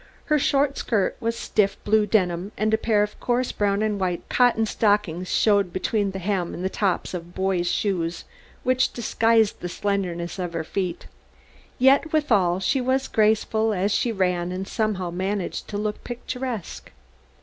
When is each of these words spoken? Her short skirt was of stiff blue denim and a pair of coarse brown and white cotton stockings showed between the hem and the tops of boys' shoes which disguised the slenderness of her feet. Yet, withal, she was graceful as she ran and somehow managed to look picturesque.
Her 0.25 0.39
short 0.39 0.79
skirt 0.79 1.15
was 1.19 1.35
of 1.35 1.39
stiff 1.41 1.77
blue 1.83 2.07
denim 2.07 2.51
and 2.57 2.73
a 2.73 2.77
pair 2.79 3.03
of 3.03 3.19
coarse 3.19 3.51
brown 3.51 3.83
and 3.83 3.99
white 3.99 4.27
cotton 4.29 4.65
stockings 4.65 5.31
showed 5.31 5.71
between 5.71 6.09
the 6.09 6.17
hem 6.17 6.55
and 6.55 6.65
the 6.65 6.69
tops 6.71 7.13
of 7.13 7.35
boys' 7.35 7.67
shoes 7.69 8.23
which 8.63 8.91
disguised 8.93 9.59
the 9.59 9.69
slenderness 9.69 10.39
of 10.39 10.53
her 10.53 10.63
feet. 10.63 11.05
Yet, 11.77 12.11
withal, 12.11 12.59
she 12.59 12.81
was 12.81 13.07
graceful 13.07 13.75
as 13.75 13.91
she 13.91 14.11
ran 14.11 14.51
and 14.51 14.67
somehow 14.67 15.11
managed 15.11 15.67
to 15.67 15.77
look 15.77 16.03
picturesque. 16.03 16.91